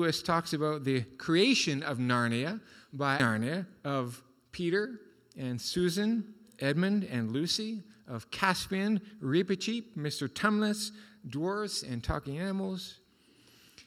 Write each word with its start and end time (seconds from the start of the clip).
Lewis 0.00 0.22
talks 0.22 0.52
about 0.52 0.84
the 0.84 1.00
creation 1.18 1.82
of 1.82 1.98
Narnia 1.98 2.60
by 2.92 3.18
Narnia 3.18 3.66
of 3.84 4.22
Peter 4.52 5.00
and 5.36 5.60
Susan, 5.60 6.34
Edmund 6.60 7.02
and 7.02 7.32
Lucy, 7.32 7.82
of 8.06 8.30
Caspian, 8.30 9.00
Reepicheep, 9.20 9.96
Mr. 9.96 10.28
Tumnus, 10.28 10.92
dwarfs, 11.28 11.82
and 11.82 12.02
talking 12.02 12.38
animals. 12.38 13.00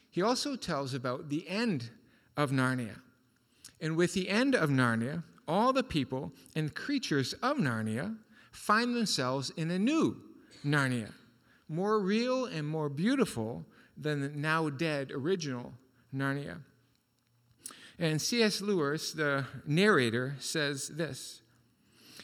He 0.09 0.21
also 0.21 0.57
tells 0.57 0.93
about 0.93 1.29
the 1.29 1.47
end 1.47 1.89
of 2.35 2.51
Narnia. 2.51 2.99
And 3.79 3.95
with 3.95 4.13
the 4.13 4.27
end 4.27 4.53
of 4.53 4.69
Narnia, 4.69 5.23
all 5.47 5.71
the 5.71 5.81
people 5.81 6.33
and 6.57 6.75
creatures 6.75 7.31
of 7.41 7.55
Narnia 7.55 8.17
find 8.51 8.93
themselves 8.97 9.49
in 9.55 9.71
a 9.71 9.79
new 9.79 10.17
Narnia, 10.65 11.13
more 11.69 12.01
real 12.01 12.47
and 12.47 12.67
more 12.67 12.89
beautiful 12.89 13.65
than 13.95 14.19
the 14.19 14.29
now 14.29 14.69
dead 14.69 15.11
original 15.11 15.73
Narnia. 16.15 16.57
And 17.99 18.21
C.S. 18.21 18.61
Lewis, 18.61 19.11
the 19.11 19.45
narrator, 19.65 20.35
says 20.39 20.87
this 20.89 21.41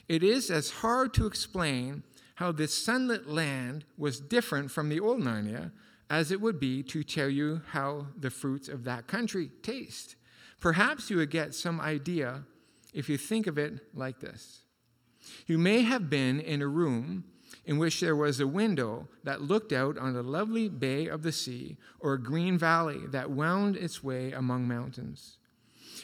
It 0.08 0.24
is 0.24 0.50
as 0.50 0.70
hard 0.70 1.14
to 1.16 1.26
explain 1.26 2.04
how 2.36 2.52
this 2.52 2.74
sunlit 2.74 3.28
land 3.28 3.86
was 3.98 4.20
different 4.20 4.72
from 4.72 4.90
the 4.90 5.00
old 5.00 5.20
Narnia 5.20 5.72
as 6.10 6.32
it 6.32 6.40
would 6.40 6.60
be 6.60 6.84
to 6.84 7.04
tell 7.04 7.30
you 7.30 7.62
how 7.72 8.08
the 8.18 8.30
fruits 8.30 8.70
of 8.70 8.84
that 8.86 9.08
country 9.08 9.50
taste. 9.62 10.16
Perhaps 10.60 11.10
you 11.10 11.18
would 11.18 11.30
get 11.30 11.54
some 11.54 11.82
idea 11.82 12.44
if 12.94 13.10
you 13.10 13.18
think 13.18 13.48
of 13.48 13.58
it 13.58 13.80
like 13.94 14.20
this. 14.20 14.62
You 15.46 15.58
may 15.58 15.82
have 15.82 16.10
been 16.10 16.40
in 16.40 16.62
a 16.62 16.68
room 16.68 17.26
in 17.66 17.78
which 17.78 18.00
there 18.00 18.16
was 18.16 18.40
a 18.40 18.48
window 18.48 19.08
that 19.24 19.42
looked 19.42 19.74
out 19.74 19.98
on 19.98 20.16
a 20.16 20.22
lovely 20.22 20.70
bay 20.70 21.08
of 21.08 21.24
the 21.24 21.32
sea 21.32 21.78
or 22.00 22.14
a 22.14 22.22
green 22.22 22.58
valley 22.58 23.02
that 23.08 23.30
wound 23.30 23.76
its 23.76 24.04
way 24.04 24.32
among 24.32 24.68
mountains. 24.68 25.38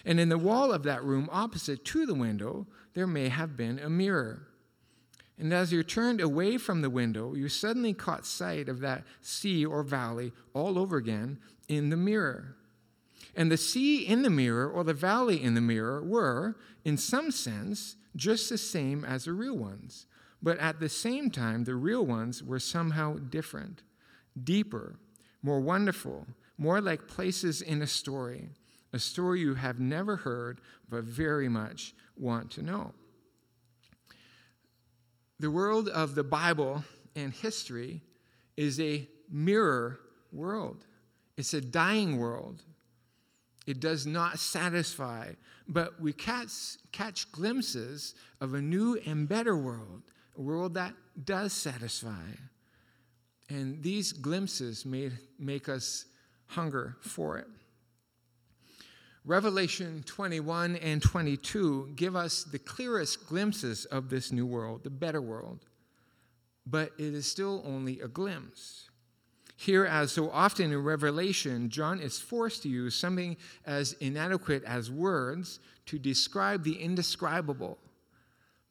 And 0.06 0.20
in 0.20 0.30
the 0.30 0.38
wall 0.38 0.72
of 0.72 0.84
that 0.84 1.04
room 1.04 1.30
opposite 1.32 1.86
to 1.86 2.06
the 2.06 2.14
window, 2.14 2.68
there 2.94 3.08
may 3.08 3.30
have 3.30 3.56
been 3.56 3.80
a 3.80 3.90
mirror. 3.90 4.48
And 5.38 5.54
as 5.54 5.72
you 5.72 5.84
turned 5.84 6.22
away 6.22 6.58
from 6.58 6.82
the 6.82 6.90
window, 6.90 7.34
you 7.34 7.50
suddenly 7.50 7.94
caught 7.94 8.26
sight 8.26 8.70
of 8.70 8.82
that 8.82 9.04
sea 9.22 9.66
or 9.66 9.84
valley 9.84 10.32
all 10.54 10.78
over 10.78 10.98
again 10.98 11.40
in 11.68 11.90
the 11.90 11.98
mirror. 11.98 12.56
And 13.36 13.52
the 13.52 13.58
sea 13.58 14.06
in 14.06 14.22
the 14.22 14.30
mirror 14.30 14.70
or 14.70 14.84
the 14.84 14.94
valley 14.94 15.42
in 15.42 15.56
the 15.56 15.62
mirror 15.62 16.04
were, 16.04 16.56
in 16.86 16.98
some 16.98 17.32
sense, 17.32 17.96
just 18.16 18.50
the 18.50 18.60
same 18.60 19.04
as 19.04 19.26
the 19.26 19.34
real 19.34 19.58
ones. 19.58 20.06
But 20.44 20.60
at 20.60 20.82
the 20.82 20.90
same 20.90 21.32
time, 21.32 21.64
the 21.64 21.76
real 21.76 22.06
ones 22.06 22.44
were 22.44 22.60
somehow 22.60 23.16
different, 23.16 23.82
deeper, 24.44 25.00
more 25.42 25.62
wonderful, 25.62 26.28
more 26.58 26.82
like 26.82 27.08
places 27.08 27.62
in 27.62 27.82
a 27.82 27.88
story, 27.88 28.50
a 28.92 29.00
story 29.00 29.40
you 29.40 29.56
have 29.56 29.80
never 29.80 30.18
heard 30.18 30.60
but 30.90 31.06
very 31.06 31.48
much 31.48 31.96
want 32.18 32.52
to 32.52 32.62
know. 32.62 32.92
The 35.40 35.50
world 35.50 35.88
of 35.88 36.14
the 36.14 36.24
Bible 36.26 36.84
and 37.16 37.32
history 37.34 38.02
is 38.58 38.80
a 38.82 39.08
mirror 39.32 40.00
world. 40.32 40.86
It's 41.38 41.54
a 41.54 41.62
dying 41.62 42.18
world. 42.18 42.64
It 43.66 43.80
does 43.80 44.06
not 44.06 44.40
satisfy, 44.40 45.32
but 45.68 46.02
we 46.02 46.12
catch, 46.12 46.52
catch 46.92 47.32
glimpses 47.32 48.14
of 48.42 48.54
a 48.54 48.62
new 48.62 49.00
and 49.06 49.28
better 49.28 49.56
world, 49.56 50.04
a 50.38 50.42
world 50.42 50.74
that 50.76 50.94
does 51.24 51.54
satisfy. 51.54 52.26
And 53.50 53.84
these 53.84 54.14
glimpses 54.14 54.86
may 54.86 55.12
make 55.38 55.70
us 55.70 56.06
hunger 56.48 56.98
for 57.02 57.38
it. 57.38 57.48
Revelation 59.26 60.04
21 60.06 60.76
and 60.78 61.02
22 61.02 61.94
give 61.96 62.16
us 62.16 62.44
the 62.44 62.60
clearest 62.60 63.28
glimpses 63.28 63.86
of 63.86 64.10
this 64.10 64.32
new 64.32 64.46
world, 64.46 64.84
the 64.84 64.90
better 64.90 65.22
world. 65.22 65.60
But 66.66 66.92
it 66.98 67.14
is 67.14 67.26
still 67.26 67.64
only 67.66 68.02
a 68.02 68.08
glimpse. 68.08 68.90
Here, 69.56 69.86
as 69.86 70.12
so 70.12 70.30
often 70.30 70.74
in 70.74 70.84
Revelation, 70.84 71.70
John 71.70 72.02
is 72.02 72.20
forced 72.20 72.64
to 72.64 72.70
use 72.70 72.96
something 72.96 73.38
as 73.66 73.94
inadequate 73.94 74.64
as 74.66 74.92
words 74.92 75.60
to 75.86 76.00
describe 76.00 76.64
the 76.64 76.76
indescribable. 76.76 77.78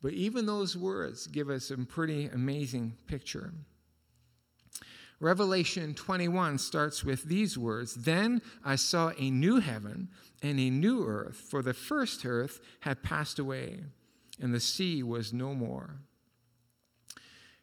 But 0.02 0.12
even 0.14 0.46
those 0.46 0.76
words 0.76 1.28
give 1.28 1.48
us 1.48 1.70
a 1.70 1.78
pretty 1.78 2.26
amazing 2.26 2.96
picture. 3.06 3.52
Revelation 5.20 5.94
21 5.94 6.58
starts 6.58 7.04
with 7.04 7.22
these 7.22 7.56
words 7.56 7.94
Then 7.94 8.42
I 8.64 8.74
saw 8.74 9.12
a 9.16 9.30
new 9.30 9.60
heaven 9.60 10.08
and 10.42 10.58
a 10.58 10.68
new 10.68 11.06
earth, 11.06 11.36
for 11.36 11.62
the 11.62 11.72
first 11.72 12.26
earth 12.26 12.60
had 12.80 13.04
passed 13.04 13.38
away, 13.38 13.84
and 14.40 14.52
the 14.52 14.58
sea 14.58 15.04
was 15.04 15.32
no 15.32 15.54
more. 15.54 16.00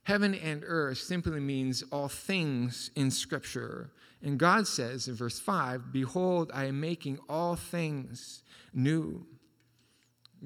Heaven 0.04 0.34
and 0.34 0.64
earth 0.66 1.00
simply 1.00 1.42
means 1.42 1.84
all 1.92 2.08
things 2.08 2.92
in 2.96 3.12
Scripture. 3.12 3.92
And 4.24 4.40
God 4.40 4.66
says 4.66 5.10
in 5.10 5.16
verse 5.16 5.40
5 5.40 5.92
Behold, 5.92 6.52
I 6.54 6.66
am 6.66 6.80
making 6.80 7.20
all 7.28 7.58
things 7.58 8.42
new. 8.74 9.26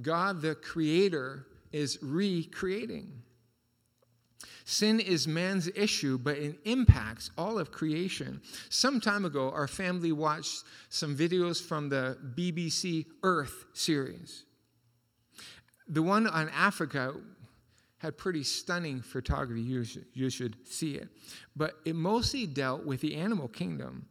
God, 0.01 0.41
the 0.41 0.55
Creator, 0.55 1.45
is 1.73 1.99
recreating. 2.01 3.23
Sin 4.65 4.99
is 5.01 5.27
man's 5.27 5.67
issue, 5.75 6.17
but 6.17 6.37
it 6.37 6.59
impacts 6.63 7.31
all 7.37 7.59
of 7.59 7.71
creation. 7.71 8.41
Some 8.69 9.01
time 9.01 9.25
ago, 9.25 9.51
our 9.51 9.67
family 9.67 10.13
watched 10.13 10.63
some 10.89 11.17
videos 11.17 11.61
from 11.61 11.89
the 11.89 12.17
BBC 12.35 13.05
Earth 13.23 13.65
series. 13.73 14.45
The 15.89 16.01
one 16.01 16.27
on 16.27 16.49
Africa 16.49 17.13
had 17.97 18.17
pretty 18.17 18.43
stunning 18.43 19.01
photography. 19.01 19.61
You 19.61 19.83
should, 19.83 20.05
you 20.13 20.29
should 20.29 20.55
see 20.65 20.95
it. 20.95 21.09
But 21.55 21.75
it 21.85 21.95
mostly 21.95 22.45
dealt 22.45 22.85
with 22.85 23.01
the 23.01 23.15
animal 23.15 23.49
kingdom. 23.49 24.05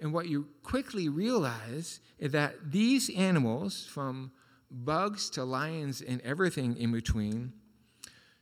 And 0.00 0.12
what 0.12 0.28
you 0.28 0.48
quickly 0.64 1.08
realize 1.08 2.00
is 2.18 2.32
that 2.32 2.72
these 2.72 3.08
animals, 3.16 3.86
from 3.86 4.32
bugs 4.72 5.28
to 5.30 5.44
lions 5.44 6.00
and 6.00 6.20
everything 6.22 6.76
in 6.76 6.92
between, 6.92 7.52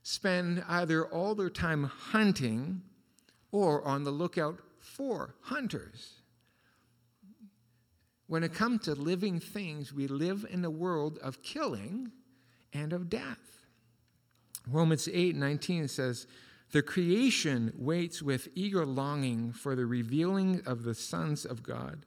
spend 0.03 0.65
either 0.69 1.05
all 1.07 1.35
their 1.35 1.51
time 1.51 1.85
hunting 1.85 2.83
or 3.53 3.87
on 3.87 4.05
the 4.05 4.11
lookout 4.11 4.61
for 4.79 5.35
hunters. 5.43 6.21
When 8.27 8.45
it 8.45 8.55
comes 8.55 8.83
to 8.83 8.95
living 8.95 9.41
things, 9.41 9.93
we 9.93 10.07
live 10.07 10.47
in 10.49 10.65
a 10.65 10.71
world 10.71 11.19
of 11.19 11.43
killing 11.43 12.13
and 12.73 12.93
of 12.93 13.11
death. 13.11 13.67
Romans 14.69 15.09
8 15.13 15.35
19 15.35 15.89
says, 15.89 16.29
The 16.71 16.83
creation 16.83 17.73
waits 17.77 18.23
with 18.23 18.49
eager 18.55 18.87
longing 18.87 19.53
for 19.53 19.75
the 19.75 19.87
revealing 19.87 20.63
of 20.65 20.85
the 20.85 20.95
sons 20.95 21.45
of 21.45 21.65
God. 21.65 22.07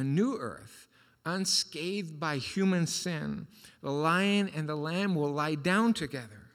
a 0.00 0.04
new 0.04 0.36
earth, 0.38 0.88
unscathed 1.24 2.18
by 2.18 2.38
human 2.38 2.86
sin. 2.86 3.46
The 3.82 3.92
lion 3.92 4.50
and 4.56 4.68
the 4.68 4.74
lamb 4.74 5.14
will 5.14 5.30
lie 5.30 5.54
down 5.54 5.92
together. 5.92 6.48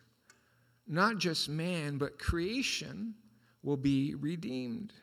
Not 0.88 1.20
just 1.20 1.48
man, 1.48 1.98
but 1.98 2.20
creation 2.20 3.14
will 3.64 3.78
be 3.78 4.16
redeemed. 4.16 4.94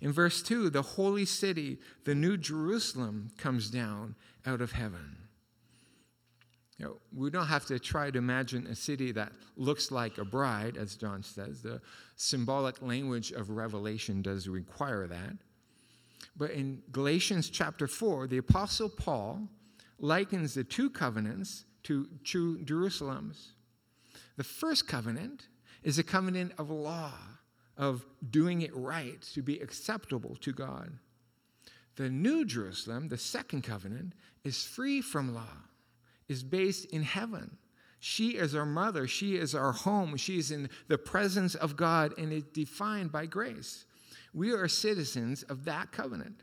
In 0.00 0.12
verse 0.12 0.42
2, 0.42 0.70
the 0.70 0.82
holy 0.82 1.24
city, 1.24 1.78
the 2.04 2.14
new 2.14 2.36
Jerusalem, 2.36 3.30
comes 3.38 3.70
down 3.70 4.14
out 4.46 4.60
of 4.60 4.72
heaven. 4.72 5.16
You 6.78 6.86
know, 6.86 6.96
we 7.14 7.30
don't 7.30 7.46
have 7.46 7.66
to 7.66 7.78
try 7.78 8.10
to 8.10 8.18
imagine 8.18 8.66
a 8.66 8.74
city 8.74 9.12
that 9.12 9.32
looks 9.56 9.90
like 9.90 10.18
a 10.18 10.24
bride, 10.24 10.76
as 10.76 10.96
John 10.96 11.22
says. 11.22 11.62
The 11.62 11.80
symbolic 12.16 12.82
language 12.82 13.30
of 13.30 13.50
Revelation 13.50 14.22
does 14.22 14.48
require 14.48 15.06
that. 15.06 15.36
But 16.36 16.52
in 16.52 16.82
Galatians 16.92 17.50
chapter 17.50 17.86
4, 17.86 18.26
the 18.26 18.38
Apostle 18.38 18.88
Paul 18.88 19.48
likens 19.98 20.54
the 20.54 20.64
two 20.64 20.90
covenants 20.90 21.64
to 21.84 22.08
two 22.24 22.58
Jerusalems. 22.64 23.52
The 24.36 24.44
first 24.44 24.88
covenant 24.88 25.48
is 25.82 25.98
a 25.98 26.02
covenant 26.02 26.52
of 26.58 26.70
law, 26.70 27.12
of 27.76 28.04
doing 28.30 28.62
it 28.62 28.74
right 28.74 29.20
to 29.34 29.42
be 29.42 29.58
acceptable 29.58 30.36
to 30.40 30.52
God. 30.52 30.92
The 31.96 32.08
New 32.08 32.44
Jerusalem, 32.44 33.08
the 33.08 33.18
second 33.18 33.62
covenant, 33.62 34.14
is 34.44 34.64
free 34.64 35.00
from 35.00 35.34
law, 35.34 35.56
is 36.28 36.42
based 36.42 36.86
in 36.86 37.02
heaven. 37.02 37.58
She 38.00 38.30
is 38.30 38.54
our 38.54 38.66
mother. 38.66 39.06
She 39.06 39.36
is 39.36 39.54
our 39.54 39.72
home. 39.72 40.16
She 40.16 40.38
is 40.38 40.50
in 40.50 40.70
the 40.88 40.98
presence 40.98 41.54
of 41.54 41.76
God 41.76 42.14
and 42.18 42.32
is 42.32 42.42
defined 42.44 43.12
by 43.12 43.26
grace. 43.26 43.84
We 44.34 44.52
are 44.52 44.68
citizens 44.68 45.42
of 45.44 45.64
that 45.64 45.92
covenant. 45.92 46.42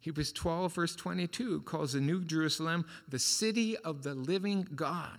Hebrews 0.00 0.32
12, 0.32 0.72
verse 0.72 0.94
22, 0.94 1.62
calls 1.62 1.94
the 1.94 2.00
New 2.00 2.22
Jerusalem 2.22 2.86
the 3.08 3.18
city 3.18 3.76
of 3.78 4.04
the 4.04 4.14
living 4.14 4.68
God. 4.74 5.18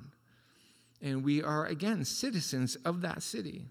And 1.01 1.23
we 1.25 1.43
are, 1.43 1.65
again, 1.65 2.05
citizens 2.05 2.75
of 2.77 3.01
that 3.01 3.21
city. 3.21 3.65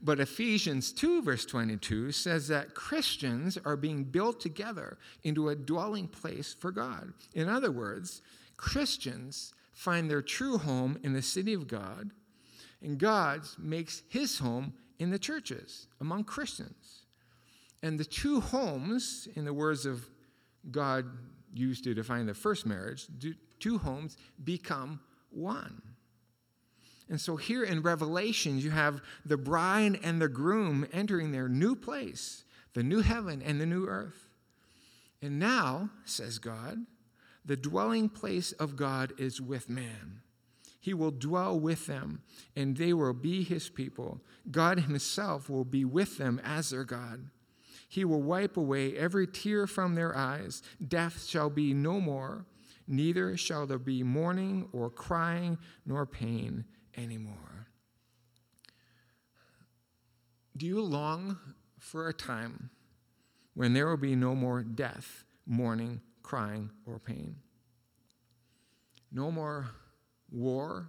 But 0.00 0.20
Ephesians 0.20 0.92
2, 0.92 1.22
verse 1.22 1.44
22, 1.44 2.12
says 2.12 2.48
that 2.48 2.74
Christians 2.74 3.58
are 3.64 3.76
being 3.76 4.04
built 4.04 4.40
together 4.40 4.98
into 5.22 5.48
a 5.48 5.56
dwelling 5.56 6.08
place 6.08 6.54
for 6.58 6.70
God. 6.70 7.12
In 7.34 7.48
other 7.48 7.70
words, 7.70 8.22
Christians 8.56 9.52
find 9.72 10.10
their 10.10 10.22
true 10.22 10.58
home 10.58 10.98
in 11.02 11.12
the 11.12 11.22
city 11.22 11.52
of 11.52 11.68
God, 11.68 12.10
and 12.82 12.98
God 12.98 13.42
makes 13.56 14.02
his 14.08 14.38
home 14.38 14.74
in 14.98 15.10
the 15.10 15.18
churches 15.18 15.86
among 16.00 16.24
Christians. 16.24 17.02
And 17.82 17.98
the 17.98 18.04
two 18.04 18.40
homes, 18.40 19.28
in 19.34 19.44
the 19.44 19.54
words 19.54 19.86
of 19.86 20.08
God 20.70 21.06
used 21.54 21.84
to 21.84 21.94
define 21.94 22.26
the 22.26 22.34
first 22.34 22.66
marriage, 22.66 23.06
two 23.60 23.78
homes 23.78 24.16
become 24.42 25.00
one. 25.30 25.82
And 27.08 27.20
so 27.20 27.36
here 27.36 27.64
in 27.64 27.80
Revelation, 27.80 28.58
you 28.58 28.70
have 28.70 29.00
the 29.24 29.38
bride 29.38 29.98
and 30.02 30.20
the 30.20 30.28
groom 30.28 30.86
entering 30.92 31.32
their 31.32 31.48
new 31.48 31.74
place, 31.74 32.44
the 32.74 32.82
new 32.82 33.00
heaven 33.00 33.40
and 33.42 33.60
the 33.60 33.66
new 33.66 33.86
earth. 33.86 34.28
And 35.22 35.38
now, 35.38 35.90
says 36.04 36.38
God, 36.38 36.78
the 37.44 37.56
dwelling 37.56 38.08
place 38.08 38.52
of 38.52 38.76
God 38.76 39.12
is 39.18 39.40
with 39.40 39.70
man. 39.70 40.20
He 40.80 40.94
will 40.94 41.10
dwell 41.10 41.58
with 41.58 41.86
them, 41.86 42.22
and 42.54 42.76
they 42.76 42.92
will 42.92 43.12
be 43.12 43.42
his 43.42 43.68
people. 43.68 44.20
God 44.50 44.80
himself 44.80 45.50
will 45.50 45.64
be 45.64 45.84
with 45.84 46.18
them 46.18 46.40
as 46.44 46.70
their 46.70 46.84
God. 46.84 47.30
He 47.88 48.04
will 48.04 48.22
wipe 48.22 48.56
away 48.56 48.96
every 48.96 49.26
tear 49.26 49.66
from 49.66 49.94
their 49.94 50.16
eyes. 50.16 50.62
Death 50.86 51.24
shall 51.26 51.50
be 51.50 51.74
no 51.74 52.00
more, 52.00 52.44
neither 52.86 53.36
shall 53.36 53.66
there 53.66 53.78
be 53.78 54.02
mourning 54.02 54.68
or 54.72 54.90
crying 54.90 55.58
nor 55.84 56.06
pain 56.06 56.64
anymore. 56.96 57.66
Do 60.56 60.66
you 60.66 60.82
long 60.82 61.38
for 61.78 62.08
a 62.08 62.12
time 62.12 62.70
when 63.54 63.72
there 63.72 63.88
will 63.88 63.96
be 63.96 64.16
no 64.16 64.34
more 64.34 64.62
death, 64.62 65.24
mourning, 65.46 66.00
crying, 66.22 66.70
or 66.84 66.98
pain? 66.98 67.36
No 69.10 69.30
more 69.30 69.70
war, 70.30 70.88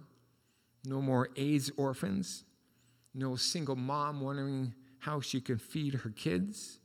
no 0.84 1.00
more 1.00 1.28
AIDS 1.36 1.70
orphans, 1.76 2.44
no 3.14 3.36
single 3.36 3.76
mom 3.76 4.20
wondering 4.20 4.74
how 4.98 5.20
she 5.20 5.40
can 5.40 5.58
feed 5.58 5.94
her 5.94 6.10
kids, 6.10 6.78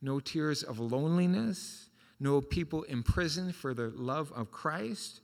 no 0.00 0.20
tears 0.20 0.62
of 0.62 0.78
loneliness, 0.78 1.90
no 2.20 2.40
people 2.40 2.82
in 2.84 3.02
prison 3.02 3.52
for 3.52 3.74
the 3.74 3.92
love 3.94 4.32
of 4.34 4.50
Christ. 4.50 5.20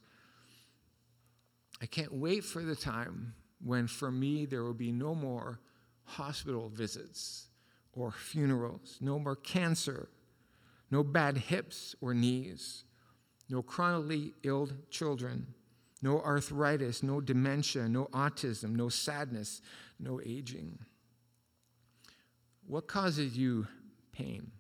I 1.81 1.87
can't 1.87 2.13
wait 2.13 2.45
for 2.45 2.63
the 2.63 2.77
time 2.77 3.35
when, 3.63 3.87
for 3.87 4.11
me, 4.11 4.47
there 4.47 4.63
will 4.63 4.75
be 4.75 4.93
no 4.93 5.15
more 5.15 5.61
hospital 6.05 6.69
visits 6.69 7.49
or 7.93 8.11
funerals, 8.11 8.99
no 9.01 9.19
more 9.19 9.37
cancer, 9.37 10.09
no 10.91 11.03
bad 11.03 11.37
hips 11.37 11.95
or 12.01 12.15
knees, 12.15 12.85
no 13.49 13.63
chronically 13.63 14.35
ill 14.43 14.69
children, 14.91 15.47
no 16.05 16.21
arthritis, 16.21 17.03
no 17.03 17.19
dementia, 17.19 17.89
no 17.89 18.05
autism, 18.13 18.77
no 18.77 18.91
sadness, 18.91 19.63
no 19.99 20.21
aging. 20.25 20.79
What 22.67 22.87
causes 22.87 23.39
you 23.39 23.67
pain? 24.13 24.51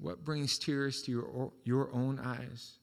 What 0.00 0.24
brings 0.24 0.58
tears 0.58 1.02
to 1.02 1.12
your, 1.12 1.52
your 1.62 1.92
own 1.92 2.18
eyes? 2.18 2.78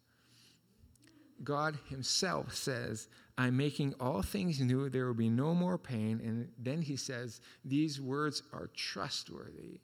God 1.44 1.78
Himself 1.89 2.56
says, 2.56 3.10
I'm 3.38 3.57
making 3.57 3.95
all 4.00 4.21
things 4.21 4.62
new. 4.62 4.88
There 4.88 5.07
will 5.07 5.13
be 5.13 5.30
no 5.30 5.54
more 5.54 5.78
pain. 5.78 6.21
And 6.24 6.48
then 6.57 6.81
He 6.81 6.95
says, 6.95 7.42
These 7.66 8.00
words 8.00 8.44
are 8.54 8.69
trustworthy 8.74 9.81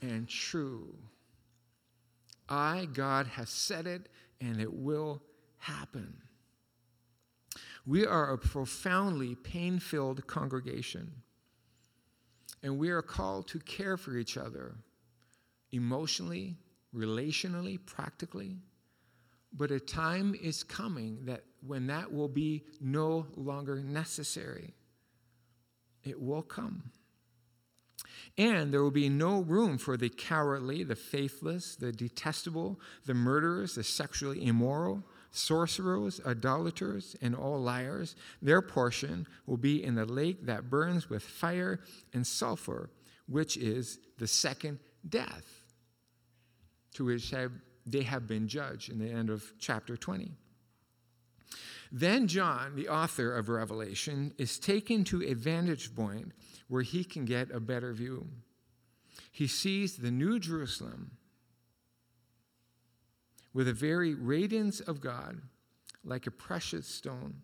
and 0.00 0.28
true. 0.28 0.94
I, 2.48 2.86
God, 2.92 3.26
have 3.26 3.48
said 3.48 3.88
it, 3.88 4.08
and 4.40 4.60
it 4.60 4.72
will 4.72 5.22
happen. 5.58 6.16
We 7.86 8.04
are 8.04 8.32
a 8.32 8.38
profoundly 8.38 9.34
pain 9.34 9.78
filled 9.78 10.26
congregation, 10.26 11.22
and 12.62 12.78
we 12.78 12.90
are 12.90 13.02
called 13.02 13.48
to 13.48 13.60
care 13.60 13.96
for 13.96 14.16
each 14.16 14.36
other 14.36 14.74
emotionally, 15.72 16.56
relationally, 16.94 17.78
practically. 17.86 18.56
But 19.52 19.70
a 19.70 19.80
time 19.80 20.34
is 20.34 20.62
coming 20.62 21.24
that 21.24 21.44
when 21.66 21.86
that 21.88 22.12
will 22.12 22.28
be 22.28 22.64
no 22.80 23.26
longer 23.36 23.82
necessary. 23.82 24.74
It 26.04 26.20
will 26.20 26.42
come. 26.42 26.90
And 28.38 28.72
there 28.72 28.82
will 28.82 28.90
be 28.90 29.08
no 29.08 29.40
room 29.40 29.78
for 29.78 29.96
the 29.96 30.08
cowardly, 30.08 30.84
the 30.84 30.96
faithless, 30.96 31.76
the 31.76 31.92
detestable, 31.92 32.78
the 33.04 33.14
murderers, 33.14 33.74
the 33.74 33.84
sexually 33.84 34.46
immoral, 34.46 35.02
sorcerers, 35.30 36.20
idolaters, 36.24 37.16
and 37.20 37.34
all 37.34 37.60
liars. 37.60 38.16
Their 38.42 38.62
portion 38.62 39.26
will 39.46 39.56
be 39.56 39.82
in 39.82 39.94
the 39.94 40.04
lake 40.04 40.46
that 40.46 40.70
burns 40.70 41.08
with 41.08 41.22
fire 41.22 41.80
and 42.12 42.26
sulfur, 42.26 42.90
which 43.26 43.56
is 43.56 43.98
the 44.18 44.26
second 44.26 44.78
death, 45.08 45.62
to 46.94 47.04
which 47.04 47.30
have, 47.30 47.52
they 47.84 48.02
have 48.02 48.26
been 48.26 48.48
judged 48.48 48.90
in 48.90 48.98
the 48.98 49.10
end 49.10 49.30
of 49.30 49.52
chapter 49.58 49.96
20. 49.96 50.32
Then 51.96 52.28
John, 52.28 52.76
the 52.76 52.90
author 52.90 53.32
of 53.32 53.48
Revelation, 53.48 54.34
is 54.36 54.58
taken 54.58 55.02
to 55.04 55.22
a 55.22 55.32
vantage 55.32 55.94
point 55.94 56.32
where 56.68 56.82
he 56.82 57.02
can 57.02 57.24
get 57.24 57.50
a 57.50 57.58
better 57.58 57.94
view. 57.94 58.26
He 59.32 59.46
sees 59.46 59.96
the 59.96 60.10
New 60.10 60.38
Jerusalem 60.38 61.12
with 63.54 63.66
a 63.66 63.72
very 63.72 64.12
radiance 64.12 64.80
of 64.80 65.00
God, 65.00 65.40
like 66.04 66.26
a 66.26 66.30
precious 66.30 66.86
stone. 66.86 67.36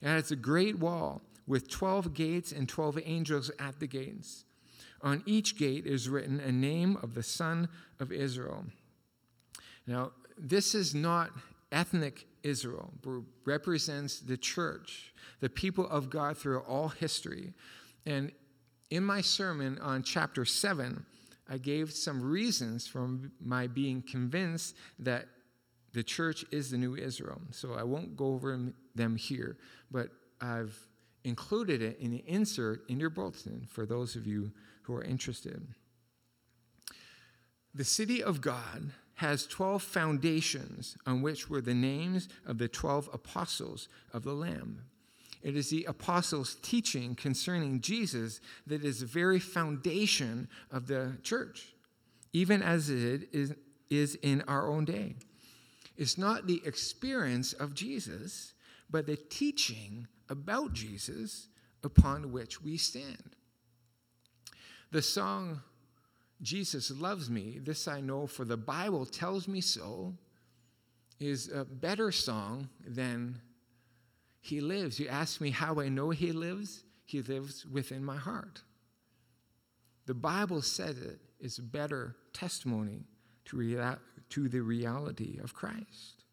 It 0.00 0.06
has 0.06 0.30
a 0.30 0.36
great 0.36 0.78
wall 0.78 1.22
with 1.44 1.68
12 1.68 2.14
gates 2.14 2.52
and 2.52 2.68
12 2.68 3.00
angels 3.04 3.50
at 3.58 3.80
the 3.80 3.88
gates. 3.88 4.44
On 5.02 5.20
each 5.26 5.58
gate 5.58 5.84
is 5.84 6.08
written 6.08 6.38
a 6.38 6.52
name 6.52 6.96
of 7.02 7.14
the 7.14 7.24
Son 7.24 7.68
of 7.98 8.12
Israel. 8.12 8.66
Now, 9.84 10.12
this 10.38 10.76
is 10.76 10.94
not 10.94 11.32
ethnic 11.72 12.28
Israel, 12.44 12.92
represents 13.44 14.20
the 14.20 14.36
church, 14.36 15.12
the 15.40 15.48
people 15.48 15.88
of 15.88 16.10
God 16.10 16.36
through 16.38 16.60
all 16.60 16.88
history. 16.88 17.52
And 18.06 18.30
in 18.90 19.02
my 19.02 19.20
sermon 19.20 19.78
on 19.80 20.02
chapter 20.02 20.44
7, 20.44 21.04
I 21.48 21.58
gave 21.58 21.92
some 21.92 22.22
reasons 22.22 22.86
for 22.86 23.08
my 23.40 23.66
being 23.66 24.02
convinced 24.02 24.76
that 24.98 25.26
the 25.92 26.02
church 26.02 26.44
is 26.50 26.70
the 26.70 26.78
new 26.78 26.96
Israel. 26.96 27.40
So 27.50 27.74
I 27.74 27.82
won't 27.82 28.16
go 28.16 28.26
over 28.26 28.72
them 28.94 29.16
here, 29.16 29.56
but 29.90 30.10
I've 30.40 30.78
included 31.24 31.82
it 31.82 31.98
in 31.98 32.10
the 32.10 32.24
insert 32.26 32.88
in 32.88 33.00
your 33.00 33.10
bulletin 33.10 33.66
for 33.70 33.86
those 33.86 34.16
of 34.16 34.26
you 34.26 34.52
who 34.82 34.94
are 34.94 35.04
interested. 35.04 35.66
The 37.74 37.84
city 37.84 38.22
of 38.22 38.40
God 38.40 38.90
has 39.16 39.46
12 39.46 39.82
foundations 39.82 40.96
on 41.06 41.22
which 41.22 41.48
were 41.48 41.60
the 41.60 41.74
names 41.74 42.28
of 42.46 42.58
the 42.58 42.68
12 42.68 43.10
apostles 43.12 43.88
of 44.12 44.24
the 44.24 44.32
Lamb. 44.32 44.84
It 45.42 45.56
is 45.56 45.68
the 45.68 45.84
apostles' 45.84 46.56
teaching 46.62 47.14
concerning 47.14 47.80
Jesus 47.80 48.40
that 48.66 48.82
is 48.82 49.00
the 49.00 49.06
very 49.06 49.38
foundation 49.38 50.48
of 50.70 50.86
the 50.86 51.18
church, 51.22 51.74
even 52.32 52.62
as 52.62 52.88
it 52.88 53.28
is, 53.32 53.52
is 53.90 54.14
in 54.16 54.42
our 54.48 54.68
own 54.68 54.86
day. 54.86 55.14
It's 55.96 56.18
not 56.18 56.46
the 56.46 56.62
experience 56.64 57.52
of 57.52 57.74
Jesus, 57.74 58.54
but 58.90 59.06
the 59.06 59.16
teaching 59.16 60.08
about 60.28 60.72
Jesus 60.72 61.48
upon 61.84 62.32
which 62.32 62.62
we 62.62 62.76
stand. 62.78 63.36
The 64.90 65.02
song 65.02 65.60
Jesus 66.42 66.90
loves 66.90 67.30
me, 67.30 67.58
this 67.62 67.88
I 67.88 68.00
know, 68.00 68.26
for 68.26 68.44
the 68.44 68.56
Bible 68.56 69.06
tells 69.06 69.48
me 69.48 69.60
so, 69.60 70.14
is 71.20 71.50
a 71.50 71.64
better 71.64 72.10
song 72.12 72.68
than 72.86 73.40
He 74.40 74.60
lives. 74.60 74.98
You 74.98 75.08
ask 75.08 75.40
me 75.40 75.50
how 75.50 75.80
I 75.80 75.88
know 75.88 76.10
He 76.10 76.32
lives, 76.32 76.84
He 77.04 77.22
lives 77.22 77.64
within 77.66 78.04
my 78.04 78.16
heart. 78.16 78.62
The 80.06 80.14
Bible 80.14 80.60
says 80.60 80.98
it 80.98 81.20
is 81.40 81.58
a 81.58 81.62
better 81.62 82.16
testimony 82.32 83.04
to, 83.46 83.56
rea- 83.56 83.96
to 84.30 84.48
the 84.48 84.60
reality 84.60 85.38
of 85.42 85.54
Christ. 85.54 86.24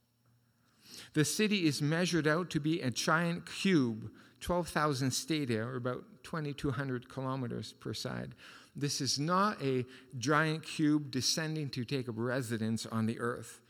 The 1.13 1.25
city 1.25 1.65
is 1.67 1.81
measured 1.81 2.27
out 2.27 2.49
to 2.51 2.59
be 2.59 2.81
a 2.81 2.91
giant 2.91 3.45
cube, 3.45 4.09
12,000 4.41 5.11
stadia, 5.11 5.63
or 5.63 5.75
about 5.75 6.03
2,200 6.23 7.07
kilometers 7.07 7.73
per 7.73 7.93
side. 7.93 8.35
This 8.75 9.01
is 9.01 9.19
not 9.19 9.61
a 9.61 9.85
giant 10.17 10.63
cube 10.63 11.11
descending 11.11 11.69
to 11.71 11.83
take 11.83 12.07
up 12.07 12.15
residence 12.17 12.85
on 12.85 13.05
the 13.05 13.19
earth. 13.19 13.61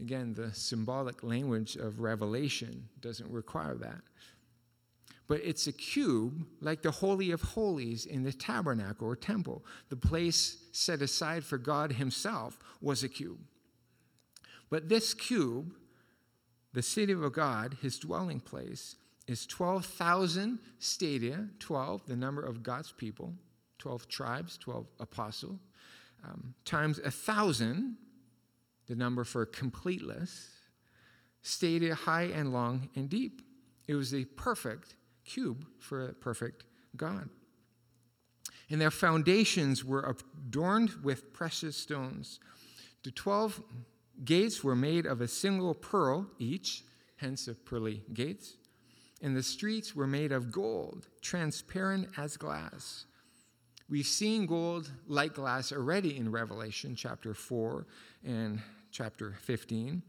Again, 0.00 0.34
the 0.34 0.52
symbolic 0.52 1.22
language 1.22 1.76
of 1.76 2.00
Revelation 2.00 2.88
doesn't 3.00 3.30
require 3.30 3.74
that. 3.76 4.00
But 5.28 5.40
it's 5.42 5.66
a 5.66 5.72
cube 5.72 6.46
like 6.60 6.82
the 6.82 6.90
Holy 6.90 7.30
of 7.32 7.42
Holies 7.42 8.06
in 8.06 8.22
the 8.22 8.32
tabernacle 8.32 9.08
or 9.08 9.16
temple. 9.16 9.64
The 9.88 9.96
place 9.96 10.58
set 10.72 11.02
aside 11.02 11.44
for 11.44 11.58
God 11.58 11.92
Himself 11.92 12.58
was 12.80 13.02
a 13.02 13.08
cube. 13.08 13.40
But 14.70 14.88
this 14.88 15.14
cube, 15.14 15.72
the 16.72 16.82
city 16.82 17.12
of 17.12 17.32
God, 17.32 17.76
His 17.82 17.98
dwelling 17.98 18.40
place, 18.40 18.96
is 19.26 19.46
12,000 19.46 20.58
stadia, 20.78 21.48
12, 21.58 22.06
the 22.06 22.16
number 22.16 22.42
of 22.42 22.62
God's 22.62 22.92
people, 22.92 23.34
12 23.78 24.08
tribes, 24.08 24.58
12 24.58 24.86
apostles, 25.00 25.60
um, 26.24 26.54
times 26.64 26.98
a 26.98 27.10
thousand, 27.10 27.96
the 28.86 28.94
number 28.94 29.24
for 29.24 29.46
completeness, 29.46 30.50
stadia 31.42 31.94
high 31.94 32.24
and 32.24 32.52
long 32.52 32.88
and 32.96 33.08
deep. 33.08 33.42
It 33.86 33.94
was 33.94 34.10
the 34.10 34.24
perfect 34.24 34.96
cube 35.24 35.66
for 35.78 36.08
a 36.08 36.12
perfect 36.12 36.64
God. 36.96 37.28
And 38.68 38.80
their 38.80 38.90
foundations 38.90 39.84
were 39.84 40.16
adorned 40.48 40.90
with 41.02 41.32
precious 41.32 41.76
stones. 41.76 42.40
The 43.04 43.12
12 43.12 43.62
gates 44.24 44.64
were 44.64 44.74
made 44.74 45.06
of 45.06 45.20
a 45.20 45.28
single 45.28 45.74
pearl 45.74 46.26
each, 46.38 46.82
hence 47.16 47.44
the 47.44 47.54
pearly 47.54 48.02
gates. 48.12 48.56
And 49.22 49.36
the 49.36 49.42
streets 49.42 49.94
were 49.94 50.06
made 50.06 50.32
of 50.32 50.50
gold, 50.50 51.06
transparent 51.22 52.08
as 52.16 52.36
glass. 52.36 53.05
We've 53.88 54.06
seen 54.06 54.46
gold 54.46 54.90
like 55.06 55.34
glass 55.34 55.70
already 55.70 56.16
in 56.16 56.32
Revelation 56.32 56.96
chapter 56.96 57.34
4 57.34 57.86
and 58.24 58.60
chapter 58.90 59.34
15. 59.42 60.02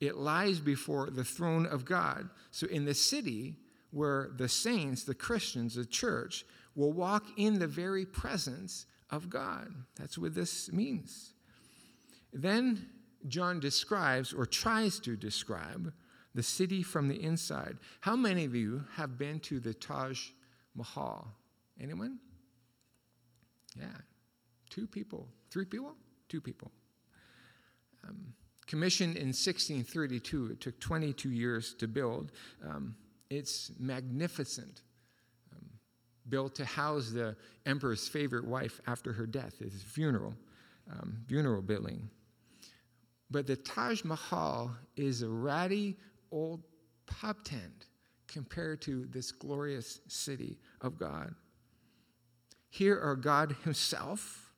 It 0.00 0.16
lies 0.16 0.58
before 0.58 1.08
the 1.08 1.22
throne 1.22 1.64
of 1.66 1.84
God. 1.84 2.28
So 2.50 2.66
in 2.66 2.84
the 2.84 2.94
city 2.94 3.54
where 3.92 4.30
the 4.36 4.48
saints, 4.48 5.04
the 5.04 5.14
Christians, 5.14 5.76
the 5.76 5.84
church, 5.84 6.44
will 6.74 6.92
walk 6.92 7.26
in 7.36 7.60
the 7.60 7.68
very 7.68 8.04
presence 8.04 8.86
of 9.10 9.30
God. 9.30 9.72
That's 9.96 10.18
what 10.18 10.34
this 10.34 10.72
means. 10.72 11.34
Then 12.32 12.88
John 13.28 13.60
describes 13.60 14.32
or 14.32 14.46
tries 14.46 14.98
to 15.00 15.14
describe 15.14 15.92
the 16.34 16.42
city 16.42 16.82
from 16.82 17.06
the 17.06 17.22
inside. 17.22 17.76
How 18.00 18.16
many 18.16 18.46
of 18.46 18.54
you 18.56 18.84
have 18.94 19.16
been 19.16 19.38
to 19.40 19.60
the 19.60 19.74
Taj 19.74 20.30
Mahal? 20.74 21.28
Anyone? 21.80 22.18
Yeah. 23.78 23.86
Two 24.70 24.86
people. 24.86 25.28
Three 25.50 25.64
people? 25.64 25.94
Two 26.28 26.40
people. 26.40 26.70
Um, 28.08 28.34
commissioned 28.66 29.16
in 29.16 29.28
1632, 29.28 30.52
it 30.52 30.60
took 30.60 30.80
22 30.80 31.30
years 31.30 31.74
to 31.74 31.86
build. 31.86 32.32
Um, 32.66 32.94
it's 33.30 33.72
magnificent. 33.78 34.82
Um, 35.52 35.68
built 36.28 36.54
to 36.56 36.64
house 36.64 37.10
the 37.10 37.36
emperor's 37.66 38.08
favorite 38.08 38.46
wife 38.46 38.80
after 38.86 39.12
her 39.12 39.26
death, 39.26 39.58
his 39.58 39.82
funeral, 39.82 40.34
um, 40.90 41.18
funeral 41.28 41.62
building. 41.62 42.08
But 43.30 43.46
the 43.46 43.56
Taj 43.56 44.04
Mahal 44.04 44.70
is 44.96 45.22
a 45.22 45.28
ratty 45.28 45.96
old 46.30 46.62
pub 47.06 47.44
tent 47.44 47.86
compared 48.26 48.80
to 48.82 49.06
this 49.06 49.32
glorious 49.32 50.00
city 50.08 50.58
of 50.80 50.98
God. 50.98 51.34
Here 52.72 52.98
are 52.98 53.16
God 53.16 53.54
Himself. 53.64 54.50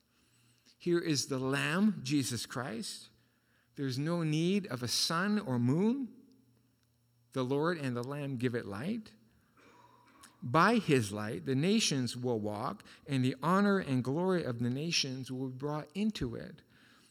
Here 0.79 1.01
is 1.01 1.27
the 1.27 1.39
Lamb, 1.39 2.01
Jesus 2.05 2.47
Christ. 2.47 3.09
There's 3.75 3.99
no 3.99 4.23
need 4.23 4.69
of 4.69 4.85
a 4.85 4.89
sun 4.89 5.43
or 5.45 5.59
moon. 5.59 6.07
The 7.33 7.43
Lord 7.43 7.77
and 7.77 7.97
the 7.97 8.05
Lamb 8.05 8.37
give 8.37 8.55
it 8.55 8.67
light. 8.67 9.11
By 10.41 10.77
his 10.77 11.11
light, 11.11 11.45
the 11.45 11.57
nations 11.57 12.17
will 12.17 12.39
walk, 12.39 12.85
and 13.09 13.25
the 13.25 13.35
honor 13.43 13.81
and 13.81 14.05
glory 14.05 14.45
of 14.45 14.61
the 14.61 14.71
nations 14.71 15.33
will 15.33 15.49
be 15.49 15.59
brought 15.59 15.89
into 15.97 16.37
it. 16.37 16.63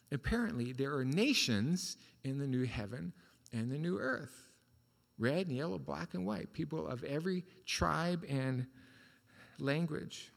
Apparently, 0.10 0.72
there 0.72 0.95
are 0.95 1.03
nations 1.03 1.98
in 2.24 2.38
the 2.38 2.48
new 2.48 2.63
heaven 2.63 3.12
and 3.51 3.69
the 3.69 3.77
new 3.77 4.00
earth 4.00 4.43
red 5.19 5.48
and 5.48 5.57
yellow, 5.57 5.77
black 5.77 6.13
and 6.13 6.25
white, 6.25 6.53
people 6.53 6.88
of 6.88 7.03
every 7.03 7.43
tribe 7.65 8.24
and 8.29 8.65
language. 9.60 10.31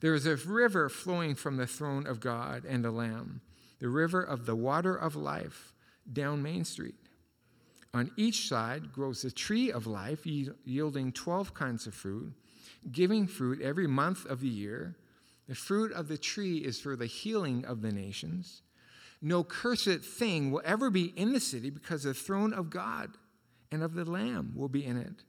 There 0.00 0.14
is 0.14 0.26
a 0.26 0.36
river 0.36 0.88
flowing 0.88 1.34
from 1.34 1.56
the 1.56 1.66
throne 1.66 2.06
of 2.06 2.20
God 2.20 2.64
and 2.64 2.84
the 2.84 2.90
Lamb, 2.90 3.40
the 3.78 3.88
river 3.88 4.22
of 4.22 4.46
the 4.46 4.56
water 4.56 4.94
of 4.94 5.16
life 5.16 5.72
down 6.12 6.42
Main 6.42 6.64
Street. 6.64 6.94
On 7.94 8.10
each 8.16 8.48
side 8.48 8.92
grows 8.92 9.22
the 9.22 9.30
tree 9.30 9.72
of 9.72 9.86
life, 9.86 10.26
yielding 10.26 11.12
12 11.12 11.54
kinds 11.54 11.86
of 11.86 11.94
fruit, 11.94 12.32
giving 12.92 13.26
fruit 13.26 13.60
every 13.62 13.86
month 13.86 14.26
of 14.26 14.40
the 14.40 14.48
year. 14.48 14.96
The 15.48 15.54
fruit 15.54 15.92
of 15.92 16.08
the 16.08 16.18
tree 16.18 16.58
is 16.58 16.80
for 16.80 16.96
the 16.96 17.06
healing 17.06 17.64
of 17.64 17.80
the 17.80 17.92
nations. 17.92 18.62
No 19.22 19.42
cursed 19.42 20.02
thing 20.02 20.50
will 20.50 20.62
ever 20.64 20.90
be 20.90 21.06
in 21.16 21.32
the 21.32 21.40
city 21.40 21.70
because 21.70 22.02
the 22.02 22.14
throne 22.14 22.52
of 22.52 22.70
God 22.70 23.16
and 23.72 23.82
of 23.82 23.94
the 23.94 24.04
Lamb 24.04 24.52
will 24.54 24.68
be 24.68 24.84
in 24.84 24.96
it. 24.96 25.24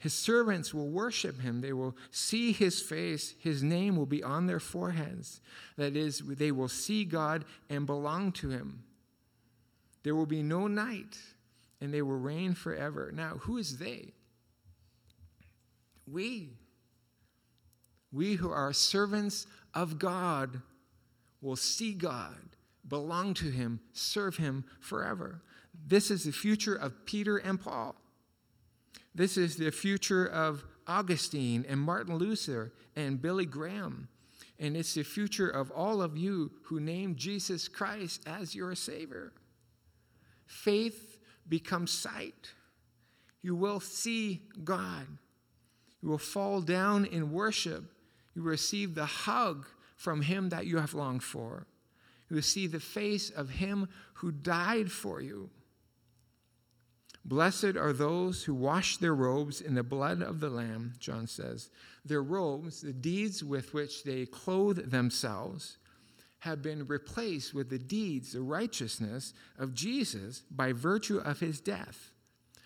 His 0.00 0.14
servants 0.14 0.72
will 0.72 0.88
worship 0.88 1.42
him. 1.42 1.60
They 1.60 1.74
will 1.74 1.94
see 2.10 2.52
his 2.52 2.80
face. 2.80 3.34
His 3.38 3.62
name 3.62 3.96
will 3.96 4.06
be 4.06 4.22
on 4.22 4.46
their 4.46 4.58
foreheads. 4.58 5.42
That 5.76 5.94
is, 5.94 6.20
they 6.26 6.50
will 6.52 6.68
see 6.68 7.04
God 7.04 7.44
and 7.68 7.84
belong 7.84 8.32
to 8.32 8.48
him. 8.48 8.82
There 10.02 10.14
will 10.14 10.24
be 10.24 10.42
no 10.42 10.66
night, 10.68 11.18
and 11.82 11.92
they 11.92 12.00
will 12.00 12.16
reign 12.16 12.54
forever. 12.54 13.12
Now, 13.14 13.34
who 13.40 13.58
is 13.58 13.76
they? 13.76 14.14
We. 16.10 16.54
We 18.10 18.36
who 18.36 18.50
are 18.50 18.72
servants 18.72 19.46
of 19.74 19.98
God 19.98 20.62
will 21.42 21.56
see 21.56 21.92
God, 21.92 22.56
belong 22.88 23.34
to 23.34 23.50
him, 23.50 23.80
serve 23.92 24.38
him 24.38 24.64
forever. 24.80 25.42
This 25.86 26.10
is 26.10 26.24
the 26.24 26.32
future 26.32 26.74
of 26.74 27.04
Peter 27.04 27.36
and 27.36 27.60
Paul. 27.60 27.96
This 29.14 29.36
is 29.36 29.56
the 29.56 29.70
future 29.70 30.26
of 30.26 30.64
Augustine 30.86 31.64
and 31.68 31.80
Martin 31.80 32.16
Luther 32.16 32.72
and 32.96 33.20
Billy 33.20 33.46
Graham. 33.46 34.08
And 34.58 34.76
it's 34.76 34.94
the 34.94 35.02
future 35.02 35.48
of 35.48 35.70
all 35.70 36.02
of 36.02 36.16
you 36.16 36.52
who 36.64 36.80
name 36.80 37.16
Jesus 37.16 37.66
Christ 37.66 38.22
as 38.26 38.54
your 38.54 38.74
Savior. 38.74 39.32
Faith 40.46 41.18
becomes 41.48 41.90
sight. 41.90 42.52
You 43.42 43.54
will 43.54 43.80
see 43.80 44.42
God. 44.62 45.06
You 46.02 46.08
will 46.10 46.18
fall 46.18 46.60
down 46.60 47.04
in 47.06 47.32
worship. 47.32 47.84
You 48.34 48.42
will 48.42 48.50
receive 48.50 48.94
the 48.94 49.06
hug 49.06 49.66
from 49.96 50.22
Him 50.22 50.50
that 50.50 50.66
you 50.66 50.78
have 50.78 50.94
longed 50.94 51.22
for. 51.22 51.66
You 52.28 52.36
will 52.36 52.42
see 52.42 52.66
the 52.66 52.80
face 52.80 53.30
of 53.30 53.50
Him 53.50 53.88
who 54.14 54.30
died 54.30 54.90
for 54.90 55.20
you. 55.20 55.50
Blessed 57.24 57.76
are 57.76 57.92
those 57.92 58.44
who 58.44 58.54
wash 58.54 58.96
their 58.96 59.14
robes 59.14 59.60
in 59.60 59.74
the 59.74 59.82
blood 59.82 60.22
of 60.22 60.40
the 60.40 60.48
Lamb, 60.48 60.94
John 60.98 61.26
says. 61.26 61.70
Their 62.04 62.22
robes, 62.22 62.80
the 62.80 62.92
deeds 62.92 63.44
with 63.44 63.74
which 63.74 64.04
they 64.04 64.26
clothe 64.26 64.90
themselves, 64.90 65.76
have 66.40 66.62
been 66.62 66.86
replaced 66.86 67.52
with 67.52 67.68
the 67.68 67.78
deeds, 67.78 68.32
the 68.32 68.40
righteousness 68.40 69.34
of 69.58 69.74
Jesus 69.74 70.42
by 70.50 70.72
virtue 70.72 71.18
of 71.18 71.40
his 71.40 71.60
death 71.60 72.12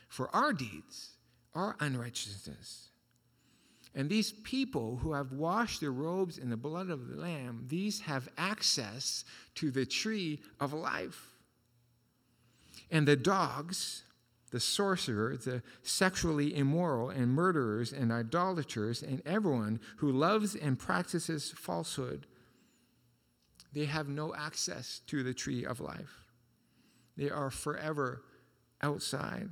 for 0.08 0.34
our 0.34 0.52
deeds, 0.52 1.16
our 1.54 1.75
unrighteousness. 1.80 2.90
And 3.96 4.08
these 4.08 4.30
people 4.30 4.96
who 4.96 5.12
have 5.12 5.32
washed 5.32 5.80
their 5.80 5.90
robes 5.90 6.38
in 6.38 6.50
the 6.50 6.56
blood 6.56 6.88
of 6.88 7.08
the 7.08 7.16
Lamb, 7.16 7.64
these 7.68 8.00
have 8.00 8.28
access 8.38 9.25
to 9.56 9.73
the 9.73 9.84
tree 9.84 10.40
of 10.61 10.73
life. 10.73 11.30
And 12.92 13.08
the 13.08 13.16
dogs, 13.16 14.03
the 14.54 14.61
sorcerer, 14.61 15.37
the 15.37 15.61
sexually 15.82 16.56
immoral, 16.56 17.11
and 17.11 17.28
murderers, 17.28 17.92
and 17.92 18.12
idolaters, 18.12 19.02
and 19.02 19.20
everyone 19.26 19.80
who 19.96 20.12
loves 20.12 20.54
and 20.54 20.78
practices 20.78 21.52
falsehood, 21.56 22.28
they 23.73 23.84
have 23.84 24.06
no 24.06 24.32
access 24.32 25.00
to 25.08 25.25
the 25.25 25.34
tree 25.34 25.64
of 25.64 25.80
life. 25.80 26.20
They 27.16 27.30
are 27.30 27.50
forever 27.50 28.23
outside. 28.80 29.49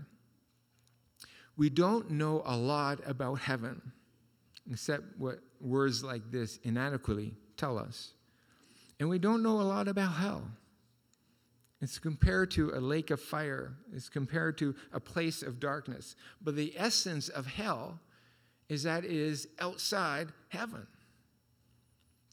We 1.57 1.69
don't 1.69 2.13
know 2.13 2.41
a 2.45 2.57
lot 2.57 3.01
about 3.05 3.41
heaven, 3.41 3.91
except 4.71 5.19
what 5.19 5.41
words 5.61 6.05
like 6.05 6.31
this 6.31 6.61
inadequately 6.63 7.35
tell 7.57 7.77
us. 7.77 8.13
And 9.01 9.09
we 9.09 9.19
don't 9.19 9.43
know 9.43 9.61
a 9.61 9.63
lot 9.63 9.89
about 9.89 10.13
hell. 10.13 10.45
It's 11.83 11.99
compared 11.99 12.53
to 12.53 12.71
a 12.71 12.81
lake 12.81 13.11
of 13.11 13.21
fire, 13.21 13.75
it's 13.93 14.09
compared 14.09 14.57
to 14.59 14.77
a 14.93 15.01
place 15.01 15.43
of 15.43 15.59
darkness. 15.59 16.15
But 16.41 16.55
the 16.55 16.73
essence 16.77 17.29
of 17.29 17.45
hell 17.45 17.99
is 18.69 18.85
that 18.85 19.05
it 19.05 19.11
is 19.11 19.49
outside 19.59 20.29
heaven. 20.49 20.87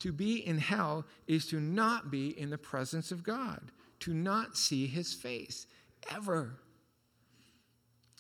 To 0.02 0.14
be 0.14 0.36
in 0.46 0.60
hell 0.60 1.06
is 1.28 1.48
to 1.48 1.60
not 1.60 2.12
be 2.12 2.40
in 2.40 2.52
the 2.52 2.60
presence 2.60 3.12
of 3.12 3.24
God, 3.24 3.72
to 4.02 4.14
not 4.14 4.56
see 4.56 4.86
his 4.86 5.16
face 5.16 5.66
ever. 6.12 6.60